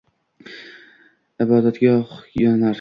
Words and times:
Ibodatgoh 1.43 2.17
yonar 2.43 2.69